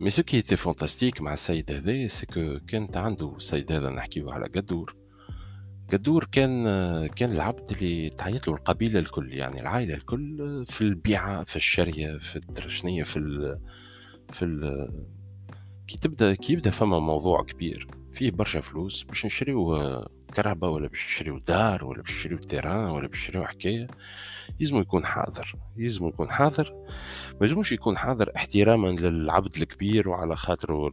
mais 0.00 0.10
ce 0.10 0.22
qui 0.22 0.36
était 0.36 0.56
fantastique 0.56 1.20
مع 1.20 1.32
السيد 1.32 1.72
هذا 1.72 2.06
ce 2.06 2.27
que 2.27 2.58
كانت 2.66 2.96
عنده 2.96 3.36
السيد 3.36 3.72
هذا 3.72 3.90
نحكيو 3.90 4.30
على 4.30 4.46
قدور. 4.46 4.96
قدور 5.92 6.24
كان 6.32 6.64
كان 7.06 7.30
العبد 7.30 7.72
اللي 7.72 8.10
تعيط 8.10 8.48
له 8.48 8.54
القبيلة 8.54 9.00
الكل 9.00 9.34
يعني 9.34 9.60
العائلة 9.60 9.94
الكل 9.94 10.64
في 10.66 10.80
البيعة 10.80 11.44
في 11.44 11.56
الشرية 11.56 12.18
في 12.18 12.36
الدرشنيه 12.36 13.02
في 13.02 13.18
ال 13.18 13.60
في 14.28 14.44
ال 14.44 14.88
كي 15.86 15.98
تبدأ 15.98 16.34
كي 16.34 16.52
يبدأ 16.52 16.70
فما 16.70 16.98
موضوع 16.98 17.42
كبير. 17.44 17.99
فيه 18.12 18.30
برشا 18.30 18.60
فلوس 18.60 19.02
باش 19.02 19.26
نشريو 19.26 19.76
كهرباء 20.34 20.70
ولا 20.70 20.88
باش 20.88 21.06
نشريو 21.06 21.38
دار 21.38 21.84
ولا 21.84 22.02
باش 22.02 22.10
نشريو 22.10 22.38
تيران 22.38 22.90
ولا 22.90 23.08
باش 23.08 23.18
نشريو 23.18 23.44
حكاية 23.44 23.86
يلزم 24.60 24.80
يكون 24.80 25.04
حاضر 25.04 25.54
يلزم 25.76 26.08
يكون 26.08 26.30
حاضر 26.30 26.74
ما 27.32 27.46
يلزمش 27.46 27.72
يكون 27.72 27.98
حاضر 27.98 28.32
احتراما 28.36 28.88
للعبد 28.88 29.56
الكبير 29.56 30.08
وعلى 30.08 30.36
خاطره 30.36 30.90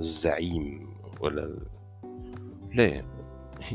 الزعيم 0.00 0.94
ولا 1.20 1.58
لا 2.74 3.04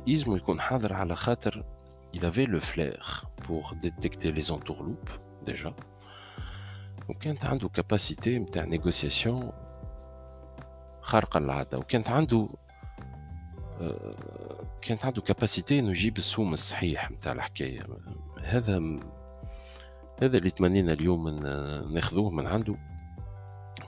يلزم 0.08 0.36
يكون 0.36 0.60
حاضر 0.60 0.94
على 0.94 1.16
خاطر 1.16 1.66
il 2.14 2.26
avait 2.26 2.46
le 2.46 2.60
flair 2.60 3.26
pour 3.44 3.76
détecter 3.76 4.32
les 4.32 4.52
entourloupes 4.52 5.12
déjà. 5.46 5.74
وكانت 7.10 7.46
عنده 7.46 7.70
كاباسيتي 7.70 8.40
نتاع 8.40 8.66
نيغوسياسيون 8.66 9.52
خارقة 11.10 11.40
للعادة 11.40 11.78
وكانت 11.78 12.10
عنده 12.10 12.50
كانت 14.82 15.06
عنده 15.06 15.22
كاباسيتي 15.22 15.80
إنه 15.80 15.90
يجيب 15.90 16.18
السوم 16.18 16.54
الصحيح 16.54 17.12
نتاع 17.12 17.32
الحكاية. 17.32 17.88
هذا 18.44 19.00
هذا 20.22 20.38
اللي 20.38 20.50
تمنينا 20.50 20.94
اليوم 20.94 21.30
ناخذوه 21.94 22.30
من 22.30 22.48
عنده. 22.48 22.76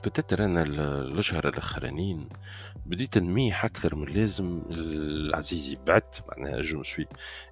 peut-être 0.04 0.44
أنا 0.44 0.62
الأشهر 0.62 1.48
الأخرانيين 1.48 2.28
بديت 2.86 3.18
نميح 3.18 3.64
أكثر 3.64 3.94
من 3.94 4.08
لازم 4.08 4.62
العزيزي 4.70 5.78
بعدت 5.86 6.24
معناها 6.28 6.60
je 6.62 6.82
suis 6.82 7.06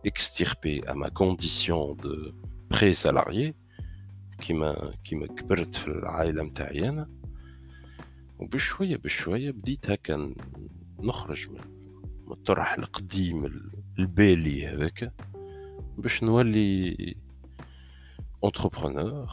extirpé 0.07 0.91
à 0.91 0.93
ma 0.93 1.09
condition 1.09 1.97
de 1.97 2.33
pré 2.71 2.95
salarié 2.95 3.55
كيما 4.41 4.95
كيما 5.05 5.27
كبرت 5.27 5.75
في 5.75 5.89
العائلة 5.89 6.43
نتاعي 6.43 6.89
أنا. 6.89 7.20
وبشوية 8.41 8.97
بشوية 8.97 9.51
بديت 9.51 9.91
هكا 9.91 10.35
نخرج 11.01 11.51
من 11.51 11.61
الطرح 12.31 12.75
القديم 12.75 13.45
البالي 13.99 14.67
هذاك 14.67 15.13
باش 15.99 16.23
نولي 16.23 17.17
entrepreneur 18.45 19.31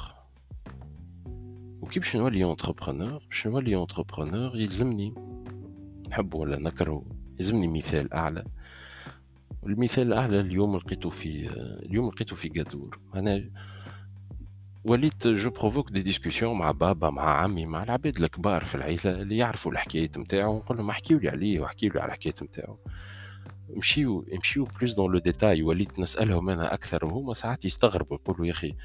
وكي 1.82 2.00
باش 2.00 2.15
نولي 2.15 2.52
entrepreneur 2.52 3.21
باش 3.30 3.48
نولي 3.48 3.82
entrepreneur 3.82 4.58
يلزمني 4.58 5.13
نحب 6.10 6.34
ولا 6.34 6.60
نكره 6.60 7.06
يلزمني 7.39 7.67
مثال 7.67 8.13
أعلى. 8.13 8.43
المثال 9.65 10.08
الأعلى 10.08 10.39
اليوم 10.39 10.78
لقيته 10.78 11.10
في 11.10 11.50
اليوم 11.86 12.08
لقيته 12.08 12.36
في 12.36 12.50
قادور 12.50 13.00
أنا 13.15 13.50
وليت 14.89 15.28
je 15.28 15.50
provoque 15.50 15.91
des 15.91 16.02
discussions 16.02 16.58
مع 16.58 16.71
بابا 16.71 17.10
مع 17.10 17.41
عمي 17.41 17.65
مع 17.65 17.84
العباد 17.84 18.17
الكبار 18.17 18.65
في 18.65 18.76
العيلة 18.76 19.21
اللي 19.21 19.38
يعرفوا 19.38 19.71
الحكايات 19.71 20.17
نتاعو 20.17 20.54
ونقول 20.56 20.78
لهم 20.78 20.89
احكيوا 20.89 21.19
لي 21.19 21.30
عليه 21.30 21.60
واحكيوا 21.60 21.93
لي 21.93 22.00
على 22.00 22.08
الحكايات 22.08 22.43
نتاعو. 22.43 22.80
مشيو 23.69 24.26
يمشيو 24.32 24.63
plus 24.65 24.93
dans 24.93 25.12
le 25.12 25.19
détail 25.19 25.63
وليت 25.63 26.00
نسألهم 26.00 26.50
أنا 26.50 26.73
أكثر 26.73 27.06
وهما 27.06 27.34
ساعات 27.34 27.65
يستغربوا 27.65 28.17
يقولوا 28.17 28.45
يا 28.45 28.52
أخي 28.52 28.76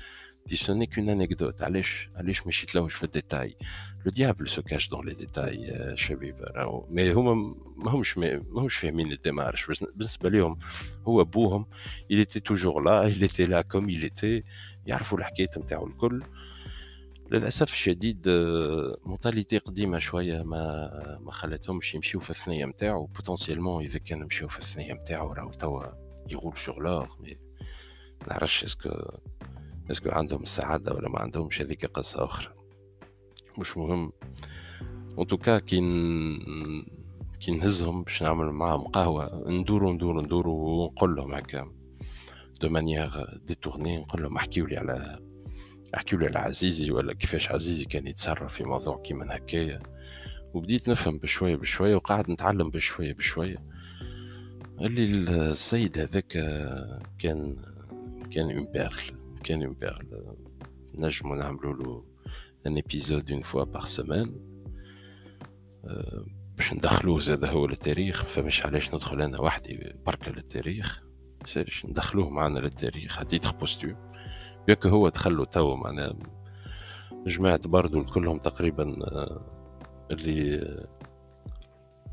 ce 0.47 0.57
n'est 0.57 0.87
qu'une 0.87 1.09
anecdote 1.09 1.63
علاش 1.63 2.11
علاش 2.17 2.47
ماشي 2.47 2.67
تلوج 2.67 2.91
في 2.91 3.05
ال 3.05 3.11
détail؟ 3.11 3.57
le 4.05 4.11
diable 4.11 4.49
se 4.49 4.63
cache 4.63 4.89
dans 4.89 5.07
les 5.07 5.15
détails 5.15 5.73
شبيب 5.97 6.37
راهو. 6.41 6.87
mais 6.91 7.13
هما 7.13 7.55
ماهمش 7.77 8.19
ماهمش 8.19 8.77
فاهمين 8.77 9.13
ال 9.13 9.19
démarche 9.19 9.67
بالنسبة 9.97 10.29
لهم 10.29 10.59
هو 11.09 11.25
بوهم 11.25 11.67
il 12.13 12.27
était 12.27 12.41
toujours 12.41 12.81
là 12.81 13.09
il 13.09 13.23
était 13.23 13.47
là 13.47 13.63
comme 13.63 13.91
il 13.91 14.05
était. 14.05 14.45
يعرفوا 14.87 15.19
الحكايات 15.19 15.59
نتاعو 15.59 15.87
الكل. 15.87 16.23
للأسف 17.31 17.73
الشديد 17.73 18.23
mentalité 19.05 19.59
قديمة 19.59 19.99
شوية 19.99 20.43
ما 20.43 21.19
ما 21.21 21.33
خلتهمش 21.33 21.95
يمشيو 21.95 22.21
في 22.21 22.31
الثنيه 22.31 22.65
نتاعو. 22.65 23.07
potentiellement 23.07 23.83
إذا 23.83 23.99
كان 23.99 24.25
مشيو 24.25 24.49
في 24.49 24.59
الثنيه 24.59 24.93
نتاعو 24.93 25.33
راهو 25.33 25.51
توا 25.51 25.85
يغول 26.31 26.59
سوغ 26.59 26.81
لور 26.81 27.09
mais 27.21 27.39
نعرفش 28.29 28.65
est-ce 28.65 28.82
que 28.82 28.91
est-ce 29.91 30.04
que 30.04 30.11
عندهم 30.11 30.43
السعادة 30.43 30.93
ولا 30.93 31.09
ما 31.09 31.19
عندهمش 31.19 31.61
هذيك 31.61 31.87
قصة 31.87 32.25
أخرى. 32.25 32.55
مش 33.59 33.77
مهم. 33.77 34.13
en 35.19 35.27
tout 35.27 35.45
cas 35.45 35.59
كي 35.59 35.81
كي 37.41 37.51
نهزهم 37.51 38.03
باش 38.03 38.23
نعمل 38.23 38.53
معاهم 38.53 38.81
قهوة 38.81 39.51
ندورو 39.51 39.93
ندورو 39.93 40.21
ندورو 40.21 40.53
ونقول 40.53 41.17
لهم 41.17 41.35
هكا. 41.35 41.73
de 42.63 42.69
manière 42.69 43.39
détournée 43.47 43.97
نقول 43.97 44.23
لهم 44.23 44.37
احكيوا 44.37 44.67
لي 44.69 44.77
على 44.77 45.19
احكيوا 45.95 46.21
لي 46.21 46.27
على 46.27 46.39
عزيزي 46.39 46.91
ولا 46.91 47.15
كيفاش 47.15 47.51
عزيزي 47.51 47.85
كان 47.85 48.07
يتصرف 48.07 48.55
في 48.55 48.65
موضوع 48.65 49.03
كيما 49.03 49.37
هكايا 49.37 49.83
وبديت 50.55 50.89
نفهم 50.89 51.19
بشويه 51.19 51.57
بشوية 51.57 51.95
وقاعد 51.95 52.31
نتعلم 52.31 52.71
بشويه 52.71 53.13
بشوية. 53.13 53.57
اللي 54.81 55.05
السيد 55.51 55.99
هذاك 55.99 56.27
كان 57.19 57.57
كان 58.31 58.51
une 58.51 58.73
perle 58.73 59.01
كان 59.45 59.63
une 59.63 59.73
perle 59.73 60.37
نجمو 60.95 61.35
نعملو 61.35 61.73
له 61.73 62.05
un 62.67 62.77
épisode 62.77 63.31
une 63.31 63.41
fois 63.41 63.65
par 63.65 63.85
semaine 63.85 64.41
باش 66.57 66.73
ندخلوه 66.73 67.21
زاد 67.21 67.45
هو 67.45 67.67
للتاريخ. 67.67 68.25
فمش 68.25 68.67
علاش 68.67 68.95
ندخل 68.95 69.23
أنا 69.23 69.41
وحدي 69.41 69.95
بركة 70.07 70.33
للتاريخ. 70.33 71.03
سيرش 71.47 71.87
ندخلوه 71.87 72.31
معنا 72.31 72.59
للتاريخ 72.59 73.19
à 73.19 73.53
titre 73.53 73.89
posthume 74.67 74.87
هو 74.87 75.09
دخلوا 75.09 75.45
تو 75.45 75.77
معنا 75.77 76.15
جماعة 77.27 77.61
برضو 77.69 78.05
كلهم 78.05 78.39
تقريبا 78.39 78.97
آه، 79.03 79.41
اللي 80.11 80.61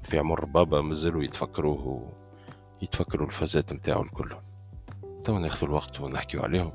في 0.04 0.20
عمر 0.20 0.46
بابا 0.46 0.82
مازالوا 0.82 1.24
يتفكروه 1.24 2.12
يتفكروا 2.82 3.28
الفازات 3.28 3.74
نتاعو 3.74 4.02
الكل. 4.02 4.36
تو 5.24 5.38
ناخذوا 5.38 5.70
الوقت 5.70 6.00
ونحكيو 6.00 6.42
عليهم. 6.42 6.72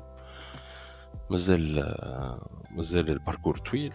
مازال 1.29 1.79
آه، 1.79 2.49
مازال 2.71 3.09
ال 3.09 3.14
parcours 3.14 3.57
طويل 3.57 3.93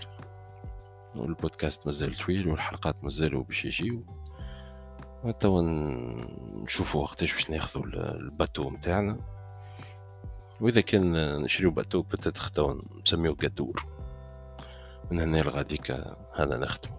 والبودكاست 1.17 1.87
مازال 1.87 2.15
طويل 2.15 2.49
والحلقات 2.49 3.05
مازالوا 3.05 3.45
باش 3.45 3.65
يجيو. 3.65 4.05
توا 5.41 5.63
نشوفوا 6.63 7.03
وقتاش 7.03 7.33
باش 7.33 7.51
ناخذوا 7.51 7.85
ال 7.85 7.97
bateau 7.97 8.71
نتاعنا 8.71 9.17
واذا 10.61 10.81
كان 10.81 11.43
نشريو 11.43 11.71
bateau 11.71 12.03
peut-être 12.03 12.51
توا 12.51 12.83
نسميو 13.07 13.33
قدور 13.33 13.87
من 15.11 15.21
هنا 15.21 15.37
لغاديك 15.37 15.91
هذا 16.35 16.57
نخدم 16.57 16.91